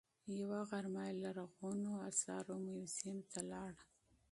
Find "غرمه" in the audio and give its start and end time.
0.69-1.03